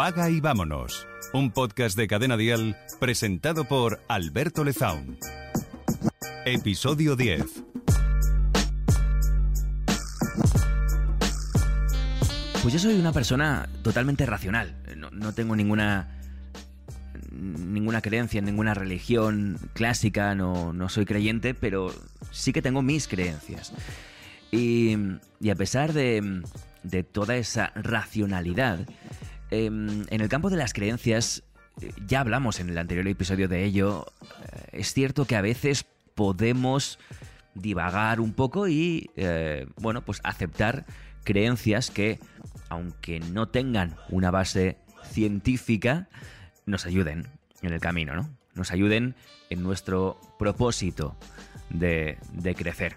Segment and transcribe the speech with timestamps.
[0.00, 1.06] Apaga y vámonos.
[1.34, 5.18] Un podcast de Cadena Dial presentado por Alberto Lezaun.
[6.46, 7.44] Episodio 10.
[12.62, 14.74] Pues yo soy una persona totalmente racional.
[15.12, 16.08] No, tengo ninguna
[17.30, 21.92] ninguna creencia en ninguna religión clásica, no, no soy creyente, pero
[22.30, 23.74] sí que tengo mis creencias.
[24.50, 24.96] Y,
[25.40, 26.42] y a pesar de,
[26.84, 28.86] de toda esa racionalidad,
[29.50, 31.42] em, en el campo de las creencias,
[31.80, 35.86] eh, ya hablamos en el anterior episodio de ello, eh, es cierto que a veces
[36.14, 36.98] podemos
[37.54, 40.84] divagar un poco y, eh, bueno, pues aceptar
[41.24, 42.18] creencias que,
[42.68, 44.78] aunque no tengan una base
[45.10, 46.08] científica,
[46.66, 47.26] nos ayuden
[47.62, 48.30] en el camino, ¿no?
[48.54, 49.14] Nos ayuden
[49.48, 51.16] en nuestro propósito
[51.70, 52.96] de, de crecer.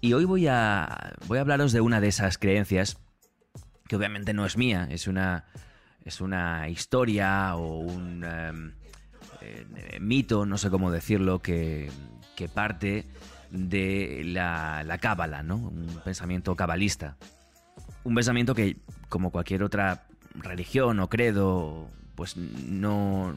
[0.00, 2.98] Y hoy voy a, voy a hablaros de una de esas creencias
[3.90, 5.46] que obviamente no es mía, es una,
[6.04, 8.72] es una historia o un em,
[9.40, 11.90] eh, mito, no sé cómo decirlo, que,
[12.36, 13.08] que parte
[13.50, 15.56] de la, la cábala, ¿no?
[15.56, 17.16] Un pensamiento cabalista.
[18.04, 18.76] Un pensamiento que,
[19.08, 23.34] como cualquier otra religión o credo, pues no,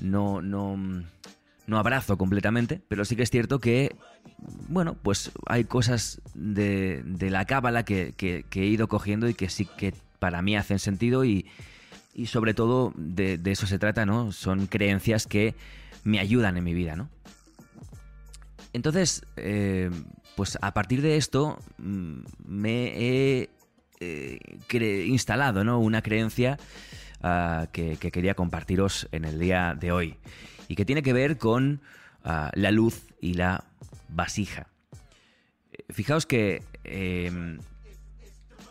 [0.00, 0.76] no, no,
[1.66, 3.96] no abrazo completamente, pero sí que es cierto que,
[4.68, 9.94] bueno, pues hay cosas de, la cábala que, he ido cogiendo y que sí que
[10.18, 11.46] para mí hacen sentido y,
[12.26, 14.32] sobre todo de, eso se trata, ¿no?
[14.32, 15.54] Son creencias que
[16.04, 17.08] me ayudan en mi vida, ¿no?
[18.72, 19.90] Entonces, eh,
[20.36, 23.50] pues a partir de esto mm, me he
[24.00, 25.78] eh, instalado, ¿no?
[25.78, 26.58] Una creencia
[27.72, 30.18] que, que quería compartiros en el día de hoy
[30.68, 31.80] y que tiene que ver con
[32.24, 33.64] uh, la luz y la
[34.08, 34.68] vasija.
[35.90, 37.58] Fijaos que eh,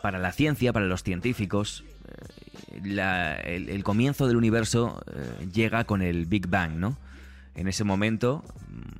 [0.02, 1.84] para la ciencia, para los científicos,
[2.74, 6.98] eh, el, comienzo del universo eh, llega con el Big Bang, ¿no?
[7.54, 8.44] En ese momento,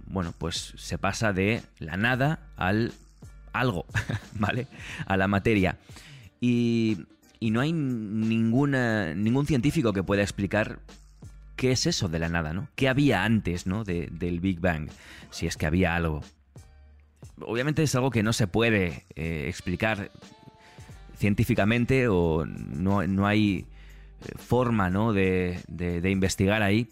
[0.06, 2.92] bueno, pues se pasa de la nada al
[3.52, 3.84] algo,
[4.38, 4.66] ¿vale?
[5.06, 5.76] A la materia.
[6.40, 7.06] Y,
[7.40, 10.78] y no hay ningún científico que pueda explicar
[11.56, 12.68] qué es eso de la nada, ¿no?
[12.74, 13.84] ¿Qué había antes, ¿no?
[13.84, 14.88] De, del Big Bang,
[15.30, 16.22] si es que había algo.
[17.40, 20.10] Obviamente es algo que no se puede eh, explicar
[21.16, 23.66] científicamente o no, no hay
[24.20, 25.12] eh, forma, ¿no?
[25.12, 26.88] De, de, de, investigar ahí,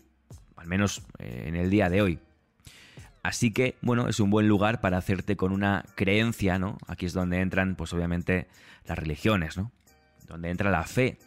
[0.57, 2.19] al menos eh, en el día de hoy.
[3.23, 6.79] Así que, bueno, es un buen lugar para hacerte con una creencia, ¿no?
[6.89, 8.49] Aquí es donde entran, pues obviamente,
[8.85, 9.71] las religiones, ¿no?
[10.27, 11.19] Donde entra la fe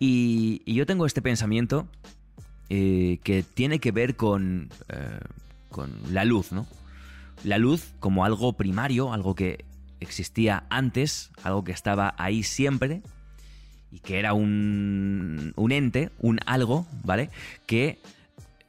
[0.00, 1.86] y, y yo tengo este pensamiento
[2.70, 5.20] eh, que tiene que ver con, eh,
[5.68, 6.66] con la luz, ¿no?
[7.44, 9.64] La luz como algo primario, algo que
[10.00, 13.02] existía antes, algo que estaba ahí siempre
[13.90, 17.28] y que era un, un ente, un algo, ¿vale?
[17.66, 17.98] Que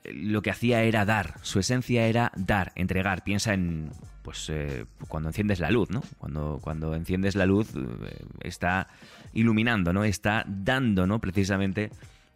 [0.04, 3.24] lo que hacía era dar, su esencia era dar, entregar.
[3.24, 3.92] Piensa en,
[4.24, 6.04] pues, eh, cuando enciendes la luz, ¿no?
[6.18, 8.88] Cuando, cuando enciendes la luz eh, está
[9.34, 10.04] iluminando, ¿no?
[10.04, 11.20] Está dando, ¿no?
[11.20, 11.92] Precisamente,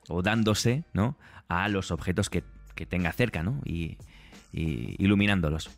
[0.07, 1.17] o dándose, ¿no?
[1.47, 2.43] A los objetos que,
[2.75, 3.61] que tenga cerca, ¿no?
[3.65, 3.97] Y,
[4.51, 5.69] y iluminándolos.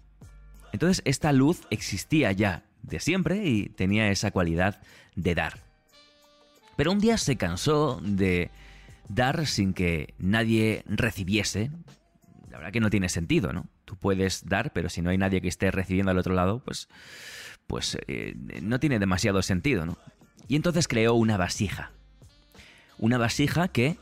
[0.74, 4.82] Entonces, esta luz existía ya de siempre y tenía esa cualidad
[5.16, 5.60] de dar.
[6.76, 8.52] Pero un día se cansó de
[9.10, 11.72] dar sin que nadie recibiese,
[12.50, 13.68] la verdad que no tiene sentido, ¿no?
[13.86, 16.90] Tú puedes dar, pero si no hay nadie que esté recibiendo al otro lado, pues,
[17.68, 19.98] pues eh, no tiene demasiado sentido, ¿no?
[20.48, 21.92] Y entonces creó una vasija.
[22.98, 23.98] Una vasija que,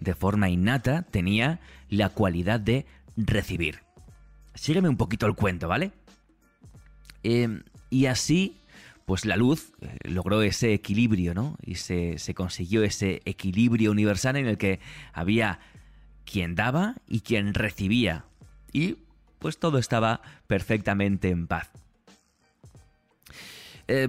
[0.00, 3.80] de forma innata, tenía la cualidad de recibir.
[4.54, 5.92] Sígueme un poquito el cuento, ¿vale?
[7.22, 8.59] Eh, y así
[9.04, 11.56] pues la luz eh, logró ese equilibrio, ¿no?
[11.62, 14.80] Y se, consiguió ese equilibrio universal en el que
[15.12, 15.60] había
[16.24, 18.24] quien daba y quien recibía.
[18.72, 18.98] Y
[19.38, 21.70] pues todo estaba perfectamente en paz.
[23.88, 24.08] Eh,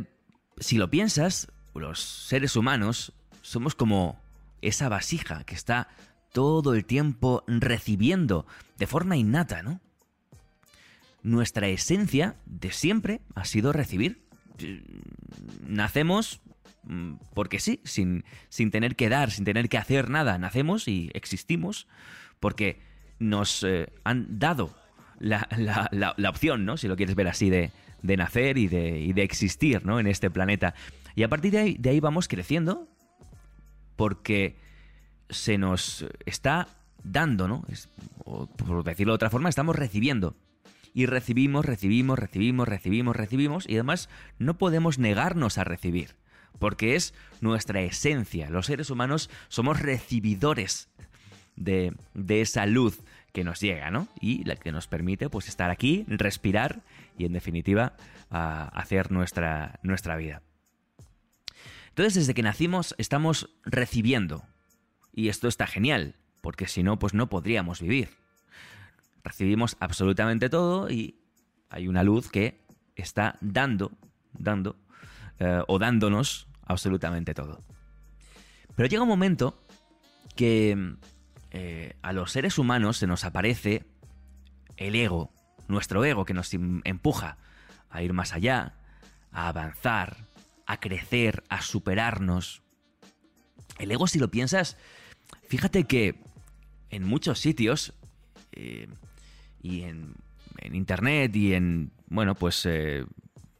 [0.59, 4.19] si lo piensas, los seres humanos somos como
[4.61, 5.87] esa vasija que está
[6.31, 8.45] todo el tiempo recibiendo
[8.77, 9.81] de forma innata, ¿no?
[11.23, 14.23] Nuestra esencia de siempre ha sido recibir
[15.67, 16.41] nacemos
[16.83, 20.37] mm, porque sí, sin, sin, tener que dar, sin tener que hacer nada.
[20.37, 21.87] Nacemos y existimos
[22.39, 22.79] porque
[23.19, 24.75] nos eh, han dado
[25.19, 25.47] la,
[25.91, 26.77] la, opción, ¿no?
[26.77, 27.71] Si lo quieres ver así, de,
[28.01, 29.99] de nacer y de, de, existir, ¿no?
[29.99, 30.73] En este planeta.
[31.15, 32.87] Y a partir de ahí, de ahí vamos creciendo
[33.95, 34.55] porque
[35.29, 36.67] se nos está
[37.03, 37.63] dando, ¿no?
[38.25, 40.35] O, por decirlo de otra forma, estamos recibiendo
[40.93, 44.09] y recibimos, recibimos, recibimos, recibimos, recibimos y además
[44.39, 46.15] no podemos negarnos a recibir.
[46.59, 48.49] porque es nuestra esencia.
[48.49, 50.89] Los seres humanos somos recibidores
[51.55, 51.93] de,
[52.27, 53.01] esa luz
[53.33, 54.07] que nos llega, ¿no?
[54.19, 56.81] Y la que nos permite pues estar aquí, respirar
[57.17, 57.93] y en definitiva
[58.29, 60.43] hacer nuestra, nuestra vida.
[61.89, 64.43] Entonces, desde que nacimos estamos recibiendo.
[65.13, 68.20] Y esto está genial, porque si no, pues no podríamos vivir.
[69.23, 71.19] Recibimos absolutamente todo y
[71.69, 72.61] hay una luz que
[72.95, 73.91] está dando,
[74.33, 74.77] dando,
[75.39, 77.61] eh, o dándonos absolutamente todo.
[78.75, 79.63] Pero llega un momento
[80.35, 80.95] que
[81.51, 83.85] eh, a los seres humanos se nos aparece
[84.77, 85.31] el ego,
[85.67, 87.37] nuestro ego que nos em-, empuja
[87.89, 88.73] a ir más allá,
[89.31, 90.17] a avanzar,
[90.65, 92.63] a crecer, a superarnos.
[93.77, 94.77] El ego, si lo piensas,
[95.47, 96.23] fíjate que
[96.89, 97.93] en muchos sitios,
[98.53, 98.87] eh,
[99.61, 100.15] y en,
[100.71, 103.05] internet y en, bueno, pues eh,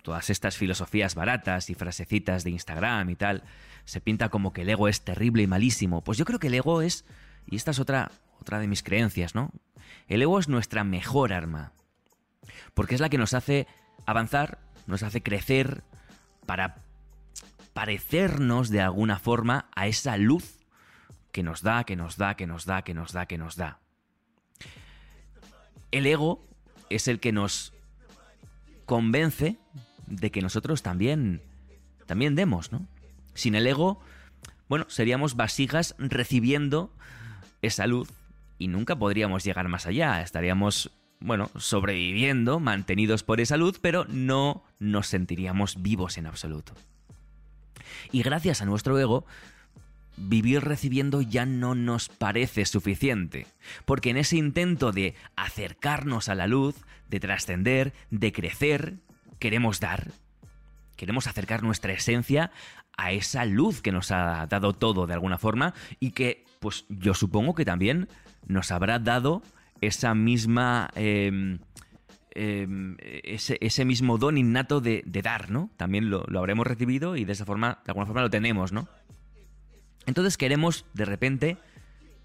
[0.02, 3.44] todas estas filosofías baratas y frasecitas de Instagram y tal,
[3.86, 6.04] se pinta como que el ego es terrible y malísimo.
[6.04, 7.06] Pues yo creo que el ego es,
[7.46, 9.52] y esta es otra, otra de mis creencias, ¿no?
[10.08, 11.74] El ego es nuestra mejor arma,
[12.74, 13.68] porque es la que nos hace
[14.06, 15.84] avanzar, nos hace crecer
[16.46, 16.76] para
[17.74, 20.60] parecernos de alguna forma a esa luz
[21.32, 23.81] que nos da, que nos da, que nos da, que nos da, que nos da.
[25.92, 26.44] El ego
[26.90, 27.74] es el que nos
[28.86, 29.58] convence
[30.08, 31.42] de que nosotros también
[32.06, 32.86] también demos, ¿no?
[33.34, 34.02] Sin el ego,
[34.68, 36.94] bueno, seríamos vasijas recibiendo
[37.62, 38.10] esa luz
[38.60, 40.22] y nunca podríamos llegar más allá.
[40.22, 40.92] Estaríamos,
[41.22, 46.74] bueno, sobreviviendo, mantenidos por esa luz, pero no nos sentiríamos vivos en absoluto.
[48.12, 49.26] Y gracias a nuestro ego,
[50.18, 53.48] vivir recibiendo ya no nos parece suficiente,
[53.86, 56.76] porque en ese intento de acercarnos a la luz,
[57.10, 58.96] de trascender, de crecer,
[59.40, 60.12] queremos dar,
[60.96, 62.52] queremos acercar nuestra esencia
[62.98, 67.14] a esa luz que nos ha dado todo de alguna forma y que, pues yo
[67.14, 68.08] supongo que también
[68.48, 69.42] nos habrá dado
[69.82, 70.90] esa misma...
[70.96, 71.60] Em,
[72.34, 75.70] em, ese, mismo don innato de, dar, ¿no?
[75.76, 78.88] También lo, habremos recibido y de esa forma, de alguna forma lo tenemos, ¿no?
[80.06, 81.58] Entonces queremos, de repente,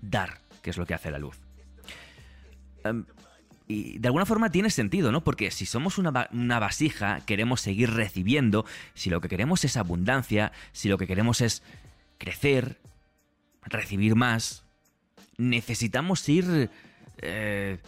[0.00, 1.38] dar, que es lo que hace la luz.
[2.84, 3.05] Em,
[3.69, 5.25] y de alguna forma tiene sentido, ¿no?
[5.25, 8.64] Porque si somos una, vasija, queremos seguir recibiendo,
[8.94, 11.62] si lo que queremos es abundancia, si lo que queremos es
[12.19, 12.78] crecer,
[13.62, 14.64] recibir más,
[15.37, 16.70] necesitamos ir
[17.19, 17.78] eh,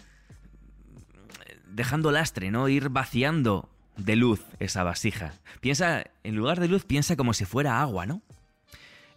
[1.71, 2.69] dejando lastre, ¿no?
[2.69, 5.35] Ir vaciando de luz esa vasija.
[5.61, 8.21] Piensa, en lugar de luz, piensa como si fuera agua, ¿no?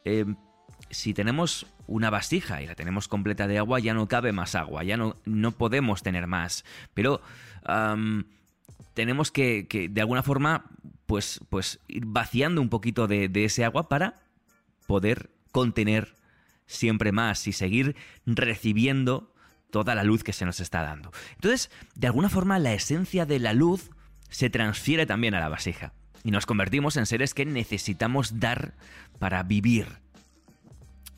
[0.06, 0.26] Eh,
[0.92, 4.84] si tenemos una vasija y la tenemos completa de agua, ya no cabe más agua,
[4.84, 6.64] ya no, no podemos tener más.
[6.94, 7.22] Pero
[8.94, 10.66] tenemos que, de alguna forma,
[11.06, 14.16] pues, pues ir vaciando un poquito de, de ese agua para
[14.88, 16.16] poder contener
[16.66, 17.96] siempre más y seguir
[18.26, 19.34] recibiendo
[19.70, 21.12] toda la luz que se nos está dando.
[21.36, 23.90] Entonces, de alguna forma, la esencia de la luz
[24.30, 25.94] se transfiere también a la vasija.
[26.24, 28.76] Y nos convertimos en seres que necesitamos dar
[29.20, 29.88] para vivir,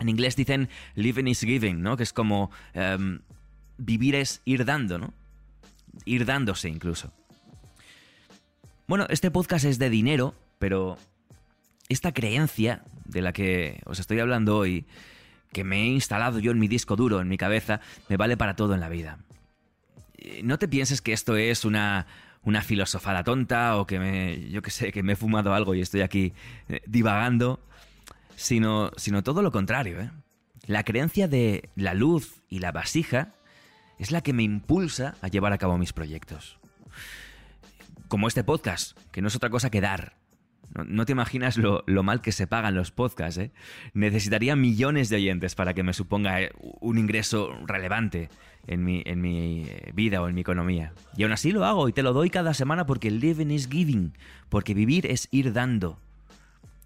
[0.04, 1.98] en inglés dicen living is giving, ¿no?
[1.98, 3.22] Que es como em,
[3.78, 5.14] vivir es ir dando, ¿no?
[6.06, 7.12] Ir dándose incluso.
[8.88, 10.98] Bueno, este podcast es de dinero, pero
[11.90, 14.86] esta creencia de la que os estoy hablando hoy,
[15.52, 17.80] que me he instalado yo en mi disco duro, en mi cabeza,
[18.10, 19.20] me vale para todo en la vida.
[20.18, 22.08] Eh, no te pienses que esto es una,
[22.44, 25.82] una filosofada tonta o que me, yo que sé, que me he fumado algo y
[25.82, 26.34] estoy aquí
[26.68, 27.62] eh, divagando
[28.36, 30.00] sino, sino todo lo contrario.
[30.02, 30.12] ¿eh?
[30.66, 33.34] La creencia de la luz y la vasija
[34.00, 36.60] es la que me impulsa a llevar a cabo mis proyectos.
[38.08, 40.16] Como este podcast, que no es otra cosa que dar.
[40.88, 43.38] No, te imaginas lo, mal que se pagan los podcasts.
[43.38, 43.52] ¿eh?
[43.94, 48.30] Necesitaría millones de oyentes para que me suponga eh, un ingreso relevante
[48.66, 50.94] en mi, en mi eh, vida o en mi economía.
[51.16, 54.14] Y aún así lo hago y te lo doy cada semana porque living is giving,
[54.50, 56.00] porque vivir es ir dando.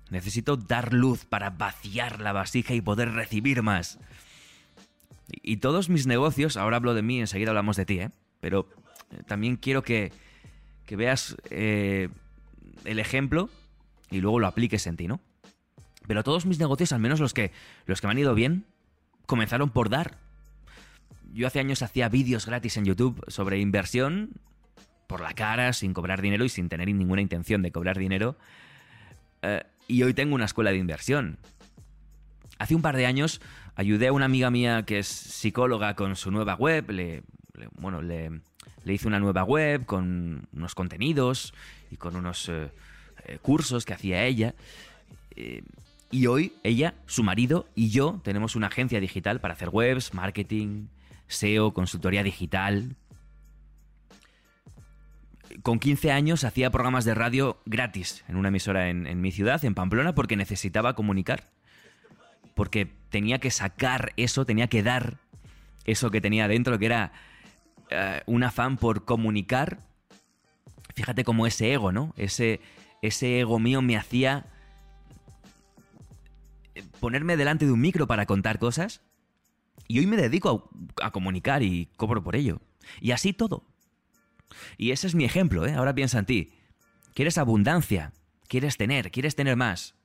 [0.09, 3.99] Necesito dar luz para vaciar la vasija y poder recibir más.
[5.29, 8.11] Y todos mis negocios, ahora hablo de mí, enseguida hablamos de ti, ¿eh?
[8.39, 8.67] pero
[9.11, 10.11] eh, también quiero que,
[10.89, 12.09] veas eh,
[12.85, 13.49] el ejemplo
[14.09, 15.19] y luego lo apliques en ti, ¿no?
[16.07, 17.51] Pero todos mis negocios, al menos los que,
[17.85, 18.65] los que me han ido bien,
[19.25, 20.17] comenzaron por dar.
[21.33, 24.31] Yo hace años hacía vídeos gratis en YouTube sobre inversión
[25.07, 28.37] por la cara, sin cobrar dinero y sin tener ninguna intención de cobrar dinero.
[29.41, 31.38] Eh, y hoy tengo una escuela de inversión.
[32.60, 33.41] Hace un par de años
[33.75, 37.24] ayudé a una amiga mía que es psicóloga con su nueva web, le,
[37.79, 38.41] bueno, le,
[38.86, 41.53] hice una nueva web con unos contenidos
[41.91, 42.70] y con unos eh,
[43.25, 44.56] eh, cursos que hacía ella.
[45.36, 45.62] Eh,
[46.10, 50.88] y hoy ella, su marido y yo tenemos una agencia digital para hacer webs, marketing,
[51.27, 52.96] SEO, consultoría digital.
[55.63, 59.75] Con 15 años hacía programas de radio gratis en una emisora en, mi ciudad, en
[59.75, 61.45] Pamplona, porque necesitaba comunicar.
[62.55, 65.17] Porque tenía que sacar eso, tenía que dar
[65.85, 67.11] eso que tenía dentro, que era
[67.91, 69.79] uh, un afán por comunicar.
[70.95, 72.13] Fíjate cómo ese ego, ¿no?
[72.17, 72.59] Ese,
[73.01, 74.47] ese ego mío me hacía
[76.99, 79.01] ponerme delante de un micro para contar cosas.
[79.87, 80.69] Y hoy me dedico
[81.01, 82.59] a, comunicar y cobro por ello.
[82.99, 83.63] Y así todo.
[84.77, 85.73] Y ese es mi ejemplo, ¿eh?
[85.73, 86.53] Ahora piensa en ti.
[87.13, 88.13] ¿Quieres abundancia?
[88.47, 89.11] ¿Quieres tener?
[89.11, 89.95] ¿Quieres tener más?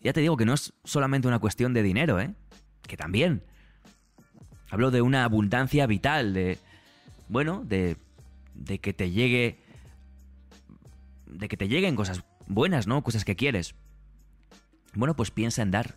[0.00, 2.34] Ya te digo que no es solamente una cuestión de dinero, ¿eh?
[2.82, 3.42] Que también.
[4.70, 6.58] Hablo de una abundancia vital, de...
[7.28, 7.96] Bueno, de...
[8.54, 9.58] De que te llegue...
[11.26, 13.02] De que te lleguen cosas buenas, ¿no?
[13.02, 13.74] Cosas que quieres.
[14.94, 15.94] Bueno, pues piensa en dar,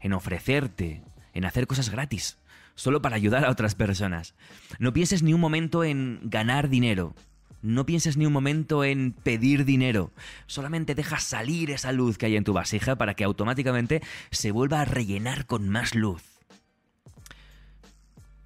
[0.00, 1.02] en ofrecerte,
[1.34, 2.38] en hacer cosas gratis,
[2.74, 4.34] solo para ayudar a otras personas.
[4.78, 7.14] No pienses ni un momento en ganar dinero.
[7.62, 10.12] No pienses ni un momento en pedir dinero.
[10.46, 14.82] Solamente deja salir esa luz que hay en tu vasija para que automáticamente se vuelva
[14.82, 16.22] a rellenar con más luz.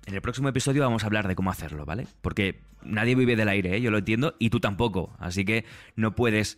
[0.06, 2.06] En el próximo episodio vamos a hablar de cómo hacerlo, ¿vale?
[2.22, 3.80] Porque nadie vive del aire, ¿eh?
[3.80, 5.14] yo lo entiendo, y tú tampoco.
[5.18, 5.64] Así que
[5.96, 6.56] no puedes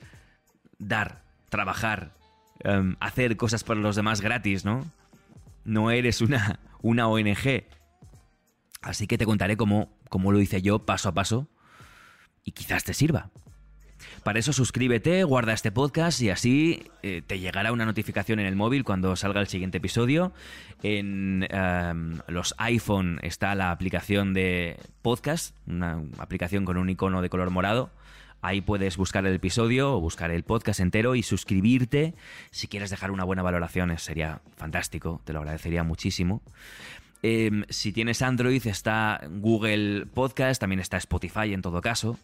[0.78, 2.12] dar, trabajar,
[2.62, 4.84] Em, hacer cosas para los demás gratis, ¿no?
[5.64, 7.64] No eres una, una ONG.
[8.82, 11.48] Así que te contaré cómo, cómo lo hice yo paso a paso
[12.44, 13.30] y quizás te sirva.
[14.22, 18.56] Para eso suscríbete, guarda este podcast y así eh, te llegará una notificación en el
[18.56, 20.32] móvil cuando salga el siguiente episodio.
[20.82, 27.28] En em, los iPhone está la aplicación de podcast, una aplicación con un icono de
[27.28, 27.90] color morado.
[28.42, 32.14] Ahí puedes buscar el episodio o buscar el podcast entero y suscribirte.
[32.50, 36.42] Si quieres dejar una buena valoración, sería fantástico, te lo agradecería muchísimo.
[37.22, 42.18] Em, si tienes Android, está Google Podcast, también está Spotify en todo caso.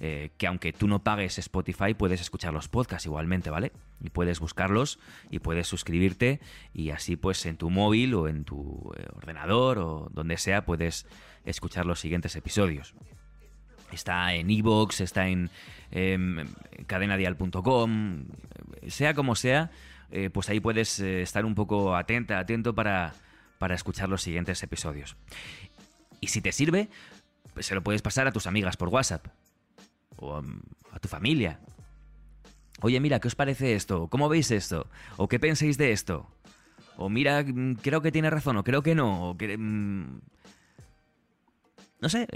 [0.00, 3.72] Eh, que aunque tú no pagues Spotify, puedes escuchar los podcasts igualmente, ¿vale?
[4.00, 6.40] Y puedes buscarlos y puedes suscribirte
[6.72, 11.06] y así pues en tu móvil o en tu eh, ordenador o donde sea puedes
[11.44, 12.94] escuchar los siguientes episodios.
[13.92, 15.50] Está en iVoox, está en
[15.90, 16.46] em,
[16.86, 18.24] cadenadial.com,
[18.86, 19.70] sea como sea,
[20.10, 23.14] eh, pues ahí puedes eh, estar un poco atenta, atento para,
[23.58, 25.16] para escuchar los siguientes episodios.
[26.20, 26.88] Y si te sirve,
[27.54, 29.26] pues se lo puedes pasar a tus amigas por WhatsApp
[30.16, 30.42] o
[30.92, 31.60] a tu familia.
[32.80, 34.08] Oye, mira, ¿qué os parece esto?
[34.08, 34.86] ¿Cómo veis esto?
[35.16, 36.30] ¿O qué pensáis de esto?
[36.96, 39.30] O mira, mm, creo que tiene razón o creo que no.
[39.30, 40.20] O que, mm,
[42.00, 42.28] no sé,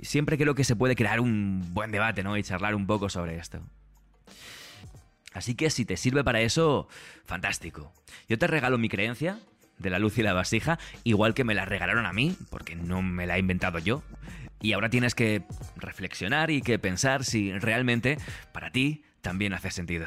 [0.00, 2.36] siempre creo que se puede crear un buen debate, ¿no?
[2.36, 3.60] Y charlar un poco sobre esto.
[5.32, 6.88] Así que si te sirve para eso,
[7.24, 7.92] fantástico.
[8.28, 9.38] Yo te regalo mi creencia
[9.78, 13.02] de la luz y la vasija, igual que me la regalaron a mí, porque no
[13.02, 14.02] me la he inventado yo.
[14.60, 15.42] Y ahora tienes que
[15.76, 18.18] reflexionar y que pensar si realmente
[18.52, 20.06] para ti también hace sentido.